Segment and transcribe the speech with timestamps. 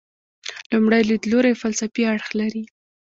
[0.71, 2.63] لومړی لیدلوری فلسفي اړخ لري.